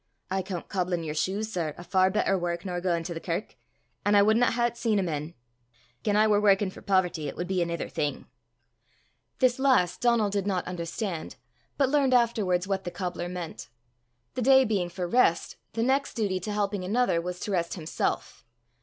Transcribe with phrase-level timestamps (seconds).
[0.31, 3.55] I coont cobblin' your shoes, sir, a far better wark nor gaein' to the kirk,
[4.03, 5.35] an' I wadna hae 't seen o' men.
[6.03, 8.25] Gien I war warkin' for poverty, it wad be anither thing."
[9.37, 11.35] This last Donal did not understand,
[11.77, 13.69] but learned afterwards what the cobbler meant:
[14.33, 18.43] the day being for rest, the next duty to helping another was to rest himself.